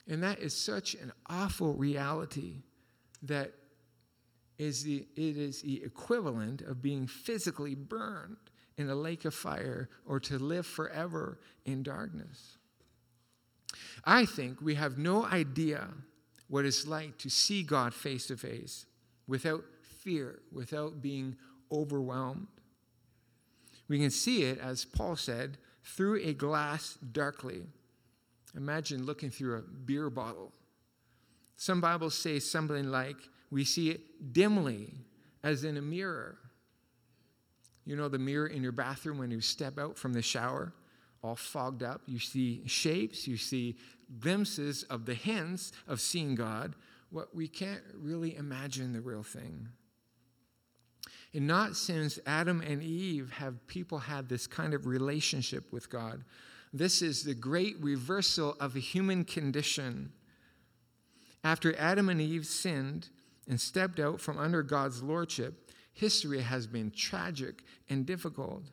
And 0.07 0.23
that 0.23 0.39
is 0.39 0.59
such 0.59 0.95
an 0.95 1.13
awful 1.27 1.75
reality 1.75 2.63
that 3.21 3.53
is 4.57 4.83
the, 4.83 5.05
it 5.15 5.37
is 5.37 5.61
the 5.61 5.83
equivalent 5.83 6.61
of 6.61 6.81
being 6.81 7.05
physically 7.05 7.75
burned 7.75 8.48
in 8.79 8.89
a 8.89 8.95
lake 8.95 9.25
of 9.25 9.33
fire 9.33 9.89
or 10.05 10.21
to 10.21 10.39
live 10.39 10.65
forever 10.65 11.37
in 11.65 11.83
darkness. 11.83 12.57
I 14.05 14.25
think 14.25 14.61
we 14.61 14.75
have 14.75 14.97
no 14.97 15.25
idea 15.25 15.89
what 16.47 16.65
it's 16.65 16.87
like 16.87 17.17
to 17.19 17.29
see 17.29 17.61
God 17.61 17.93
face 17.93 18.27
to 18.27 18.37
face 18.37 18.85
without 19.27 19.65
fear, 19.83 20.39
without 20.53 21.01
being 21.01 21.35
overwhelmed. 21.69 22.47
We 23.89 23.99
can 23.99 24.11
see 24.11 24.43
it, 24.43 24.59
as 24.59 24.85
Paul 24.85 25.17
said, 25.17 25.57
through 25.83 26.21
a 26.23 26.33
glass 26.33 26.97
darkly. 27.11 27.63
Imagine 28.55 29.05
looking 29.05 29.29
through 29.29 29.57
a 29.57 29.61
beer 29.61 30.09
bottle. 30.09 30.53
Some 31.57 31.81
Bibles 31.81 32.15
say 32.15 32.39
something 32.39 32.89
like, 32.89 33.17
we 33.51 33.65
see 33.65 33.89
it 33.89 34.31
dimly, 34.31 34.93
as 35.43 35.65
in 35.65 35.75
a 35.75 35.81
mirror. 35.81 36.37
You 37.89 37.95
know, 37.95 38.07
the 38.07 38.19
mirror 38.19 38.45
in 38.45 38.61
your 38.61 38.71
bathroom 38.71 39.17
when 39.17 39.31
you 39.31 39.41
step 39.41 39.79
out 39.79 39.97
from 39.97 40.13
the 40.13 40.21
shower, 40.21 40.73
all 41.23 41.35
fogged 41.35 41.81
up. 41.81 42.01
You 42.05 42.19
see 42.19 42.61
shapes, 42.67 43.27
you 43.27 43.35
see 43.35 43.77
glimpses 44.19 44.83
of 44.83 45.07
the 45.07 45.15
hints 45.15 45.71
of 45.87 45.99
seeing 45.99 46.35
God. 46.35 46.75
What 47.09 47.33
we 47.33 47.47
can't 47.47 47.81
really 47.95 48.35
imagine 48.35 48.93
the 48.93 49.01
real 49.01 49.23
thing. 49.23 49.69
And 51.33 51.47
not 51.47 51.75
since 51.75 52.19
Adam 52.27 52.61
and 52.61 52.83
Eve 52.83 53.31
have 53.31 53.65
people 53.65 53.97
had 53.97 54.29
this 54.29 54.45
kind 54.45 54.75
of 54.75 54.85
relationship 54.85 55.73
with 55.73 55.89
God. 55.89 56.23
This 56.71 57.01
is 57.01 57.23
the 57.23 57.33
great 57.33 57.75
reversal 57.81 58.55
of 58.59 58.75
a 58.75 58.79
human 58.79 59.23
condition. 59.23 60.11
After 61.43 61.75
Adam 61.75 62.07
and 62.09 62.21
Eve 62.21 62.45
sinned 62.45 63.09
and 63.47 63.59
stepped 63.59 63.99
out 63.99 64.21
from 64.21 64.37
under 64.37 64.61
God's 64.61 65.01
lordship, 65.01 65.68
history 65.99 66.41
has 66.41 66.65
been 66.65 66.91
tragic 66.91 67.63
and 67.89 68.05
difficult. 68.05 68.63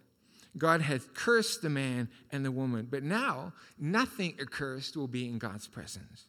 God 0.56 0.80
has 0.80 1.06
cursed 1.14 1.61
the 1.61 1.68
man 1.68 2.09
and 2.30 2.45
the 2.45 2.50
woman, 2.50 2.87
but 2.90 3.02
now 3.02 3.52
nothing 3.78 4.35
accursed 4.40 4.97
will 4.97 5.09
be 5.09 5.28
in 5.28 5.38
God's 5.38 5.66
presence. 5.66 6.28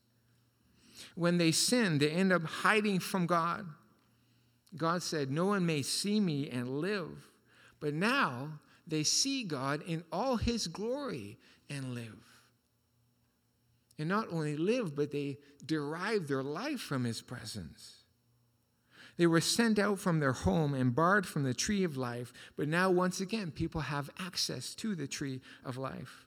When 1.15 1.37
they 1.37 1.51
sin, 1.51 1.99
they 1.99 2.09
end 2.09 2.33
up 2.33 2.43
hiding 2.43 2.99
from 2.99 3.25
God. 3.27 3.65
God 4.75 5.01
said, 5.01 5.31
No 5.31 5.45
one 5.45 5.65
may 5.65 5.81
see 5.81 6.19
me 6.19 6.49
and 6.49 6.79
live. 6.79 7.09
But 7.79 7.93
now 7.93 8.59
they 8.87 9.03
see 9.03 9.43
God 9.43 9.83
in 9.87 10.03
all 10.11 10.37
his 10.37 10.67
glory 10.67 11.37
and 11.69 11.93
live. 11.93 12.23
And 13.99 14.09
not 14.09 14.27
only 14.31 14.57
live, 14.57 14.95
but 14.95 15.11
they 15.11 15.37
derive 15.65 16.27
their 16.27 16.43
life 16.43 16.79
from 16.79 17.03
his 17.03 17.21
presence. 17.21 17.96
They 19.17 19.27
were 19.27 19.41
sent 19.41 19.79
out 19.79 19.99
from 19.99 20.19
their 20.19 20.33
home 20.33 20.73
and 20.73 20.95
barred 20.95 21.25
from 21.25 21.43
the 21.43 21.53
tree 21.53 21.83
of 21.83 21.97
life, 21.97 22.31
but 22.55 22.67
now, 22.67 22.91
once 22.91 23.19
again, 23.19 23.51
people 23.51 23.81
have 23.81 24.09
access 24.19 24.75
to 24.75 24.95
the 24.95 25.07
tree 25.07 25.41
of 25.65 25.77
life. 25.77 26.25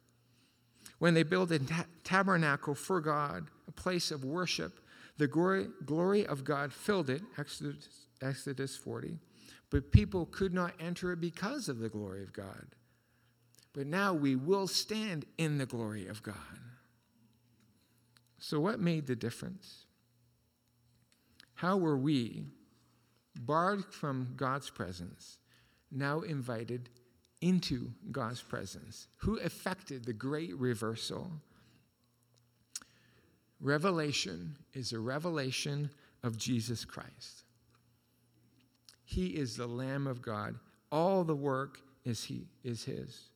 When 0.99 1.15
they 1.15 1.23
built 1.23 1.51
a 1.53 1.61
ta- 1.61 1.87
tabernacle 2.05 2.75
for 2.75 3.01
God, 3.01 3.47
a 3.69 3.73
place 3.73 4.11
of 4.11 4.25
worship, 4.25 4.81
the 5.19 5.29
glory, 5.29 5.69
glory 5.85 6.27
of 6.27 6.45
God 6.45 6.73
filled 6.73 7.11
it, 7.11 7.23
Exodus 7.39 8.07
Exodus 8.23 8.77
40. 8.77 9.19
But 9.71 9.93
people 9.93 10.27
could 10.27 10.53
not 10.53 10.75
enter 10.81 11.13
it 11.13 11.21
because 11.21 11.69
of 11.69 11.79
the 11.79 11.89
glory 11.89 12.23
of 12.23 12.33
God. 12.33 12.67
But 13.73 13.87
now 13.87 14.13
we 14.13 14.35
will 14.35 14.67
stand 14.67 15.25
in 15.39 15.59
the 15.59 15.67
glory 15.67 16.07
of 16.07 16.23
God. 16.23 16.35
So, 18.39 18.59
what 18.59 18.81
made 18.81 19.07
the 19.07 19.15
difference? 19.15 19.85
How 21.55 21.77
were 21.77 21.97
we, 21.97 22.47
barred 23.39 23.85
from 23.93 24.33
God's 24.37 24.71
presence, 24.71 25.39
now 25.91 26.21
invited 26.21 26.89
into 27.41 27.91
God's 28.11 28.43
presence? 28.43 29.09
Who 29.19 29.37
effected 29.37 30.05
the 30.05 30.13
great 30.13 30.57
reversal? 30.57 31.31
Revelation 33.61 34.57
is 34.73 34.93
a 34.93 34.99
revelation 34.99 35.91
of 36.23 36.39
Jesus 36.39 36.85
Christ. 36.85 37.45
He 39.05 39.29
is 39.29 39.57
the 39.57 39.67
Lamb 39.67 40.07
of 40.07 40.23
God. 40.23 40.55
All 40.93 41.25
the 41.25 41.37
work 41.37 41.81
is, 42.05 42.25
he, 42.25 42.47
is 42.63 42.85
His. 42.85 43.31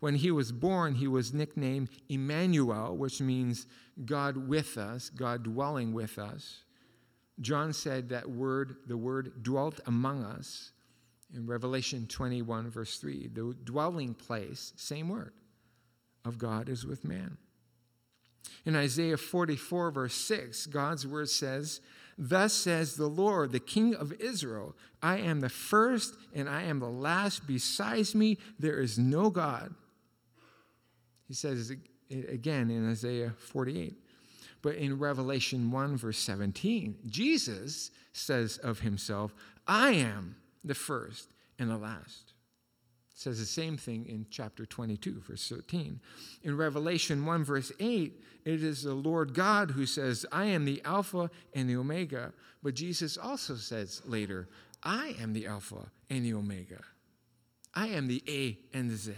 When 0.00 0.14
he 0.14 0.30
was 0.30 0.50
born, 0.50 0.94
he 0.94 1.06
was 1.06 1.34
nicknamed 1.34 1.90
Emmanuel, 2.08 2.96
which 2.96 3.20
means 3.20 3.66
God 4.04 4.48
with 4.48 4.78
us, 4.78 5.10
God 5.10 5.42
dwelling 5.42 5.92
with 5.92 6.18
us. 6.18 6.62
John 7.40 7.72
said 7.72 8.10
that 8.10 8.28
word, 8.28 8.76
the 8.86 8.96
word 8.96 9.42
dwelt 9.42 9.80
among 9.86 10.24
us 10.24 10.72
in 11.34 11.46
Revelation 11.46 12.06
21, 12.06 12.70
verse 12.70 12.98
3. 12.98 13.28
The 13.28 13.56
dwelling 13.64 14.14
place, 14.14 14.72
same 14.76 15.08
word, 15.08 15.32
of 16.24 16.38
God 16.38 16.68
is 16.68 16.84
with 16.84 17.04
man. 17.04 17.38
In 18.64 18.76
Isaiah 18.76 19.16
44, 19.16 19.90
verse 19.90 20.14
6, 20.14 20.66
God's 20.66 21.06
word 21.06 21.28
says, 21.28 21.80
Thus 22.18 22.52
says 22.52 22.96
the 22.96 23.06
Lord, 23.06 23.52
the 23.52 23.60
King 23.60 23.94
of 23.94 24.12
Israel 24.20 24.76
I 25.02 25.18
am 25.18 25.40
the 25.40 25.48
first 25.48 26.16
and 26.34 26.48
I 26.48 26.64
am 26.64 26.78
the 26.78 26.90
last. 26.90 27.46
Besides 27.46 28.14
me, 28.14 28.36
there 28.58 28.78
is 28.78 28.98
no 28.98 29.30
God. 29.30 29.74
He 31.26 31.34
says 31.34 31.70
it 31.70 31.78
again 32.28 32.70
in 32.70 32.90
Isaiah 32.90 33.32
48. 33.38 33.96
But 34.62 34.76
in 34.76 34.98
Revelation 34.98 35.70
1, 35.70 35.96
verse 35.96 36.18
17, 36.18 36.98
Jesus 37.06 37.90
says 38.12 38.58
of 38.58 38.80
himself, 38.80 39.34
I 39.66 39.92
am 39.92 40.36
the 40.64 40.74
first 40.74 41.32
and 41.58 41.70
the 41.70 41.78
last 41.78 42.34
It 43.12 43.18
says 43.18 43.38
the 43.38 43.46
same 43.46 43.76
thing 43.76 44.06
in 44.06 44.26
chapter 44.30 44.66
22, 44.66 45.22
verse 45.26 45.48
13. 45.48 46.00
In 46.42 46.56
Revelation 46.56 47.24
1, 47.24 47.44
verse 47.44 47.72
8, 47.80 48.20
it 48.44 48.62
is 48.62 48.82
the 48.82 48.94
Lord 48.94 49.34
God 49.34 49.70
who 49.70 49.86
says, 49.86 50.26
I 50.32 50.46
am 50.46 50.64
the 50.64 50.82
Alpha 50.84 51.30
and 51.54 51.68
the 51.68 51.76
Omega. 51.76 52.32
But 52.62 52.74
Jesus 52.74 53.16
also 53.16 53.56
says 53.56 54.02
later, 54.04 54.48
I 54.82 55.14
am 55.20 55.32
the 55.32 55.46
Alpha 55.46 55.90
and 56.08 56.24
the 56.24 56.34
Omega. 56.34 56.80
I 57.74 57.88
am 57.88 58.08
the 58.08 58.22
A 58.28 58.58
and 58.76 58.90
the 58.90 58.96
Z. 58.96 59.12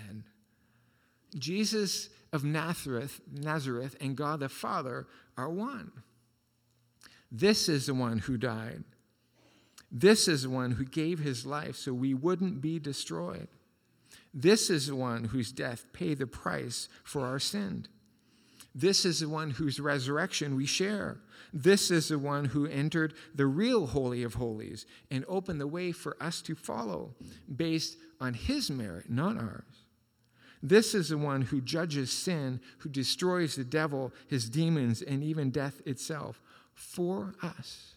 Jesus 1.39 2.09
of 2.33 2.45
Nazareth, 2.45 3.21
Nazareth 3.31 3.97
and 4.01 4.17
God 4.17 4.41
the 4.41 4.49
Father 4.49 5.07
are 5.37 5.51
one. 5.51 5.93
This 7.31 7.69
is 7.69 7.87
the 7.87 7.95
one 7.95 8.19
who 8.19 8.37
died. 8.37 8.85
This 9.91 10.29
is 10.29 10.43
the 10.43 10.51
one 10.51 10.73
who 10.73 10.85
gave 10.85 11.19
his 11.19 11.45
life 11.45 11.77
so 11.77 11.93
we 11.93 12.15
wouldn't 12.15 12.61
be 12.61 12.79
destroyed. 12.79 13.49
This 14.35 14.71
is 14.71 14.87
the 14.87 14.97
one 14.97 15.25
whose 15.25 15.53
death 15.53 15.85
paid 15.93 16.19
the 16.19 16.27
price 16.27 16.89
for 17.05 17.27
our 17.27 17.39
sin. 17.39 17.87
This 18.75 19.05
is 19.05 19.21
the 19.21 19.29
one 19.29 19.51
whose 19.51 19.79
resurrection 19.79 20.57
we 20.57 20.65
share. 20.65 21.19
This 21.53 21.91
is 21.91 22.09
the 22.09 22.19
one 22.19 22.47
who 22.47 22.67
entered 22.67 23.13
the 23.35 23.47
real 23.47 23.87
Holy 23.87 24.23
of 24.23 24.35
Holies 24.35 24.87
and 25.11 25.27
opened 25.29 25.61
the 25.61 25.67
way 25.67 25.93
for 25.93 26.17
us 26.23 26.41
to 26.43 26.55
follow 26.55 27.15
based 27.55 27.99
on 28.19 28.33
his 28.33 28.71
merit, 28.71 29.11
not 29.11 29.37
ours. 29.37 29.82
This 30.63 30.95
is 30.95 31.09
the 31.09 31.19
one 31.19 31.43
who 31.43 31.61
judges 31.61 32.13
sin, 32.13 32.61
who 32.79 32.89
destroys 32.89 33.57
the 33.57 33.65
devil, 33.65 34.13
his 34.29 34.49
demons, 34.49 35.03
and 35.03 35.25
even 35.25 35.51
death 35.51 35.83
itself 35.87 36.41
for 36.75 37.35
us. 37.43 37.95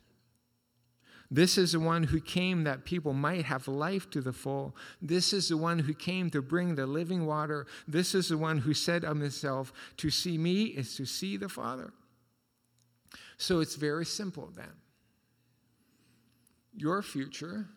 This 1.30 1.58
is 1.58 1.71
the 1.71 1.80
one 1.80 2.04
who 2.04 2.19
came 2.19 2.63
that 2.63 2.86
people 2.86 3.13
might 3.13 3.45
have 3.45 3.67
life 3.67 4.10
to 4.12 4.21
the 4.21 4.34
full. 4.34 4.75
This 5.01 5.34
is 5.34 5.49
the 5.49 5.58
one 5.58 5.80
who 5.80 5.93
came 5.93 6.30
to 6.32 6.41
bring 6.41 6.75
the 6.75 6.86
living 6.86 7.25
water. 7.25 7.65
This 7.88 8.13
is 8.13 8.30
the 8.30 8.38
one 8.38 8.60
who 8.60 8.73
said 8.73 9.04
of 9.04 9.19
himself, 9.19 9.73
To 9.97 10.10
see 10.10 10.38
me 10.38 10.65
is 10.65 10.95
to 10.97 11.06
see 11.06 11.38
the 11.38 11.49
Father. 11.49 11.93
So 13.38 13.60
it's 13.60 13.75
very 13.75 14.06
simple 14.06 14.51
then. 14.56 14.71
Your 16.75 17.01
future, 17.01 17.67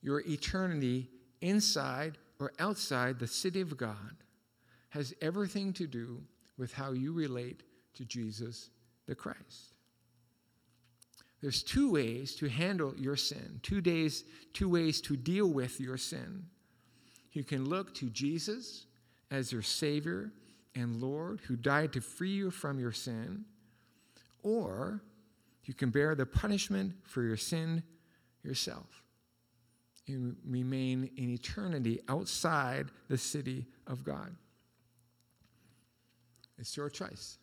your 0.00 0.20
eternity 0.20 1.10
inside 1.40 2.18
or 2.42 2.52
outside 2.58 3.20
the 3.20 3.26
city 3.28 3.60
of 3.60 3.76
God 3.76 4.16
has 4.88 5.14
everything 5.22 5.72
to 5.74 5.86
do 5.86 6.20
with 6.58 6.72
how 6.72 6.90
you 6.90 7.12
relate 7.12 7.62
to 7.94 8.04
Jesus 8.04 8.70
the 9.06 9.14
Christ. 9.14 9.74
There's 11.40 11.62
two 11.62 11.92
ways 11.92 12.34
to 12.36 12.48
handle 12.48 12.94
your 12.96 13.14
sin, 13.14 13.60
two 13.62 13.80
days, 13.80 14.24
two 14.52 14.68
ways 14.68 15.00
to 15.02 15.16
deal 15.16 15.46
with 15.46 15.80
your 15.80 15.96
sin. 15.96 16.46
You 17.30 17.44
can 17.44 17.68
look 17.68 17.94
to 17.94 18.10
Jesus 18.10 18.86
as 19.30 19.52
your 19.52 19.62
Savior 19.62 20.32
and 20.74 21.00
Lord 21.00 21.42
who 21.46 21.54
died 21.54 21.92
to 21.92 22.00
free 22.00 22.32
you 22.32 22.50
from 22.50 22.80
your 22.80 22.90
sin, 22.90 23.44
or 24.42 25.00
you 25.64 25.74
can 25.74 25.90
bear 25.90 26.16
the 26.16 26.26
punishment 26.26 26.94
for 27.04 27.22
your 27.22 27.36
sin 27.36 27.84
yourself 28.42 29.01
and 30.08 30.36
remain 30.44 31.10
in 31.16 31.30
eternity 31.30 32.00
outside 32.08 32.90
the 33.08 33.18
city 33.18 33.66
of 33.86 34.02
God. 34.04 34.34
It's 36.58 36.76
your 36.76 36.90
choice. 36.90 37.38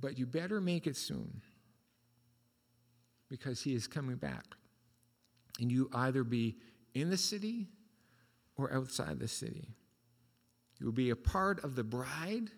But 0.00 0.18
you 0.18 0.26
better 0.26 0.60
make 0.60 0.86
it 0.86 0.96
soon 0.96 1.40
because 3.28 3.62
he 3.62 3.74
is 3.74 3.86
coming 3.86 4.16
back. 4.16 4.44
And 5.60 5.70
you 5.70 5.88
either 5.94 6.24
be 6.24 6.56
in 6.94 7.10
the 7.10 7.16
city 7.16 7.68
or 8.56 8.72
outside 8.72 9.18
the 9.18 9.28
city. 9.28 9.68
You 10.78 10.86
will 10.86 10.92
be 10.92 11.10
a 11.10 11.16
part 11.16 11.62
of 11.62 11.76
the 11.76 11.84
bride 11.84 12.50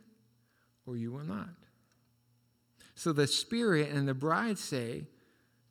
or 0.87 0.97
you 0.97 1.13
will 1.13 1.25
not. 1.25 1.51
So 2.95 3.13
the 3.13 3.27
Spirit 3.27 3.91
and 3.91 4.09
the 4.09 4.15
bride 4.15 4.59
say, 4.59 5.05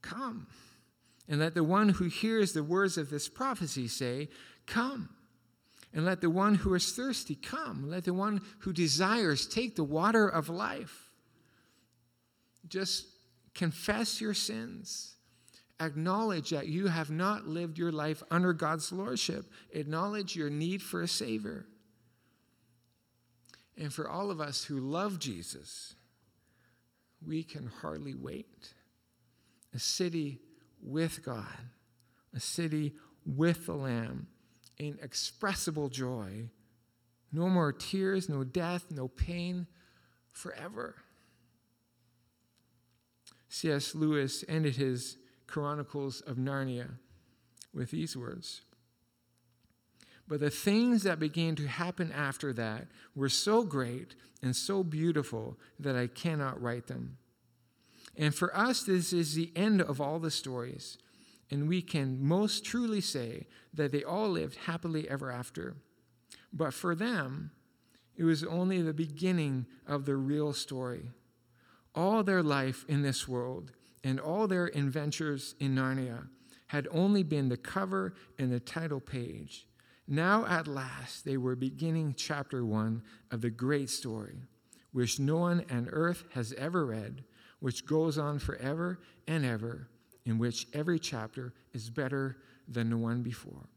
Come. 0.02 0.48
And 1.28 1.40
let 1.40 1.54
the 1.54 1.64
one 1.64 1.90
who 1.90 2.06
hears 2.06 2.54
the 2.54 2.64
words 2.64 2.98
of 2.98 3.10
this 3.10 3.30
prophecy 3.30 3.88
say, 3.88 4.30
Come. 4.66 5.10
And 5.94 6.06
let 6.06 6.22
the 6.22 6.30
one 6.30 6.56
who 6.56 6.74
is 6.74 6.92
thirsty 6.92 7.36
come. 7.36 7.90
Let 7.90 8.06
the 8.06 8.14
one 8.14 8.42
who 8.60 8.74
desires 8.74 9.48
take 9.48 9.76
the 9.76 9.84
water 9.84 10.28
of 10.28 10.50
life. 10.50 11.12
Just 12.68 13.06
confess 13.54 14.20
your 14.20 14.34
sins. 14.34 15.16
Acknowledge 15.80 16.50
that 16.50 16.68
you 16.68 16.88
have 16.88 17.12
not 17.12 17.48
lived 17.48 17.78
your 17.78 17.92
life 17.92 18.24
under 18.32 18.54
God's 18.54 18.92
lordship. 18.92 19.46
Acknowledge 19.72 20.36
your 20.36 20.50
need 20.50 20.82
for 20.82 21.02
a 21.02 21.08
Savior. 21.08 21.66
And 23.78 23.94
for 23.94 24.10
all 24.10 24.32
of 24.32 24.40
us 24.40 24.64
who 24.64 24.80
love 24.80 25.20
Jesus, 25.20 25.96
we 27.26 27.44
can 27.44 27.68
hardly 27.82 28.14
wait. 28.14 28.74
A 29.76 29.80
city 29.80 30.40
with 30.84 31.24
God, 31.24 31.70
a 32.36 32.40
city 32.40 32.94
with 33.26 33.66
the 33.66 33.74
Lamb, 33.74 34.28
inexpressible 34.78 35.90
joy. 35.90 36.50
No 37.32 37.48
more 37.50 37.72
tears, 37.72 38.30
no 38.30 38.44
death, 38.44 38.86
no 38.92 39.08
pain, 39.08 39.68
forever. 40.32 40.96
C.S. 43.50 43.96
Lewis 43.96 44.44
ended 44.48 44.76
his 44.76 45.18
Chronicles 45.48 46.22
of 46.22 46.38
Narnia 46.38 46.90
with 47.74 47.92
these 47.92 48.18
words 48.18 48.62
But 50.28 50.40
the 50.40 50.50
things 50.50 51.04
that 51.04 51.20
began 51.20 51.56
to 51.56 51.68
happen 51.68 52.12
after 52.12 52.54
that 52.54 52.88
were 53.16 53.30
so 53.30 53.64
great 53.64 54.16
and 54.42 54.56
so 54.56 54.84
beautiful 54.84 55.60
that 55.80 55.96
I 55.96 56.08
cannot 56.08 56.62
write 56.62 56.88
them. 56.88 57.18
And 58.18 58.34
for 58.34 58.56
us, 58.56 58.84
this 58.84 59.14
is 59.14 59.34
the 59.34 59.52
end 59.56 59.82
of 59.82 60.00
all 60.00 60.20
the 60.20 60.32
stories. 60.32 60.98
And 61.50 61.68
we 61.68 61.82
can 61.82 62.24
most 62.24 62.64
truly 62.64 63.02
say 63.02 63.48
that 63.74 63.92
they 63.92 64.04
all 64.04 64.30
lived 64.30 64.56
happily 64.66 65.10
ever 65.10 65.32
after. 65.32 65.76
But 66.52 66.74
for 66.74 66.96
them, 66.96 67.52
it 68.16 68.24
was 68.24 68.44
only 68.44 68.82
the 68.82 68.94
beginning 68.94 69.66
of 69.88 70.06
the 70.06 70.16
real 70.16 70.54
story 70.54 71.10
all 71.96 72.24
their 72.24 72.42
life 72.42 72.86
in 72.88 73.02
this 73.02 73.28
world 73.28 73.72
and 74.04 74.20
all 74.20 74.48
their 74.48 74.68
adventures 74.68 75.56
in 75.60 75.76
Narnia 75.76 76.28
had 76.68 76.88
only 76.92 77.24
been 77.24 77.50
the 77.50 77.58
cover 77.58 78.16
and 78.40 78.52
the 78.52 78.60
title 78.60 79.00
page. 79.00 79.68
Now, 80.08 80.46
at 80.46 80.68
last, 80.68 81.24
they 81.24 81.38
were 81.38 81.56
beginning 81.56 82.16
chapter 82.18 82.66
one 82.66 83.04
of 83.32 83.42
the 83.42 83.50
great 83.50 83.90
story, 83.90 84.42
which 84.92 85.20
no 85.20 85.38
one 85.38 85.66
on 85.72 85.88
earth 85.92 86.24
has 86.32 86.52
ever 86.54 86.86
read, 86.86 87.24
which 87.64 87.86
goes 87.86 88.18
on 88.18 88.38
forever 88.38 89.00
and 89.26 89.46
ever, 89.46 89.88
in 90.26 90.38
which 90.38 90.68
every 90.74 91.00
chapter 91.00 91.54
is 91.72 91.90
better 91.90 92.36
than 92.68 92.90
the 92.90 92.98
one 92.98 93.24
before. 93.24 93.70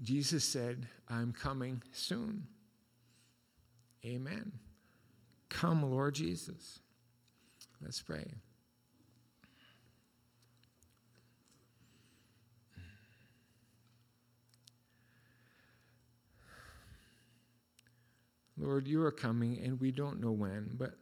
Jesus 0.00 0.42
said, 0.42 0.88
I'm 1.10 1.34
coming 1.34 1.82
soon. 1.92 2.46
Amen. 4.06 4.52
Come, 5.50 5.82
Lord 5.82 6.14
Jesus. 6.14 6.78
Let's 7.82 8.00
pray. 8.00 8.24
Lord, 18.56 18.88
you 18.88 19.02
are 19.02 19.12
coming 19.12 19.58
and 19.62 19.78
we 19.78 19.90
don't 19.90 20.22
know 20.22 20.32
when, 20.32 20.70
but 20.78 20.94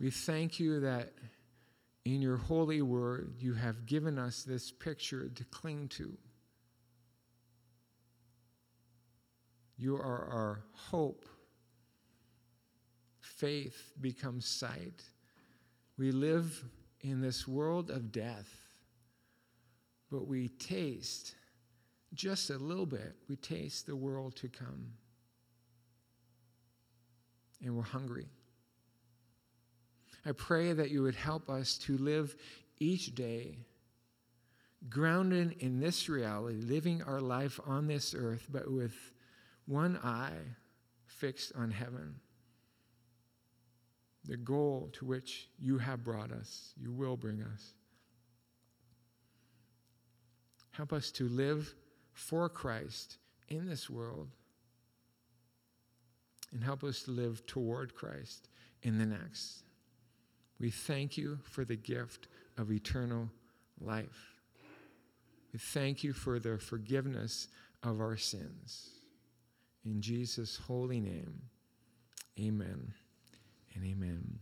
we 0.00 0.10
thank 0.10 0.60
you 0.60 0.80
that 0.80 1.12
in 2.04 2.22
your 2.22 2.36
holy 2.36 2.82
word 2.82 3.34
you 3.38 3.54
have 3.54 3.86
given 3.86 4.18
us 4.18 4.44
this 4.44 4.70
picture 4.70 5.28
to 5.28 5.44
cling 5.44 5.88
to. 5.88 6.16
You 9.76 9.96
are 9.96 10.28
our 10.32 10.64
hope 10.72 11.24
faith 13.20 13.92
becomes 14.00 14.46
sight. 14.46 15.02
We 15.96 16.10
live 16.10 16.64
in 17.02 17.20
this 17.20 17.46
world 17.46 17.90
of 17.90 18.10
death, 18.10 18.52
but 20.10 20.26
we 20.26 20.48
taste 20.48 21.34
just 22.14 22.50
a 22.50 22.58
little 22.58 22.86
bit, 22.86 23.14
we 23.28 23.36
taste 23.36 23.86
the 23.86 23.94
world 23.94 24.34
to 24.36 24.48
come. 24.48 24.92
And 27.62 27.76
we're 27.76 27.82
hungry. 27.82 28.26
I 30.26 30.32
pray 30.32 30.72
that 30.72 30.90
you 30.90 31.02
would 31.02 31.14
help 31.14 31.48
us 31.48 31.78
to 31.78 31.96
live 31.96 32.36
each 32.78 33.14
day 33.14 33.58
grounded 34.88 35.56
in 35.58 35.80
this 35.80 36.08
reality, 36.08 36.60
living 36.60 37.02
our 37.02 37.20
life 37.20 37.58
on 37.66 37.86
this 37.86 38.14
earth, 38.16 38.46
but 38.50 38.70
with 38.70 38.94
one 39.66 39.98
eye 39.98 40.38
fixed 41.06 41.52
on 41.56 41.70
heaven 41.70 42.16
the 44.28 44.36
goal 44.36 44.90
to 44.92 45.06
which 45.06 45.48
you 45.58 45.78
have 45.78 46.04
brought 46.04 46.30
us, 46.30 46.74
you 46.76 46.92
will 46.92 47.16
bring 47.16 47.42
us. 47.42 47.72
Help 50.72 50.92
us 50.92 51.10
to 51.12 51.26
live 51.28 51.74
for 52.12 52.48
Christ 52.50 53.16
in 53.48 53.66
this 53.66 53.88
world, 53.88 54.28
and 56.52 56.62
help 56.62 56.84
us 56.84 57.02
to 57.04 57.10
live 57.10 57.44
toward 57.46 57.94
Christ 57.94 58.50
in 58.82 58.98
the 58.98 59.06
next. 59.06 59.62
We 60.60 60.70
thank 60.70 61.16
you 61.16 61.38
for 61.44 61.64
the 61.64 61.76
gift 61.76 62.28
of 62.56 62.70
eternal 62.72 63.30
life. 63.80 64.34
We 65.52 65.58
thank 65.58 66.02
you 66.02 66.12
for 66.12 66.38
the 66.38 66.58
forgiveness 66.58 67.48
of 67.82 68.00
our 68.00 68.16
sins. 68.16 68.90
In 69.84 70.00
Jesus' 70.00 70.56
holy 70.56 71.00
name, 71.00 71.40
amen 72.38 72.92
and 73.74 73.84
amen. 73.84 74.40